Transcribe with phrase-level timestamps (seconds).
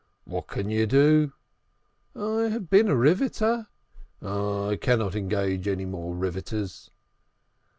[0.23, 1.33] "What can you do?"
[2.15, 3.67] "I have been a riveter."
[4.19, 6.89] "I cannot engage any more riveters."